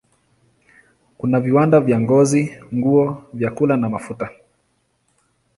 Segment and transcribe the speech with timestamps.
[1.17, 2.41] Kuna viwanda vya ngozi,
[2.75, 4.29] nguo, vyakula na mafuta.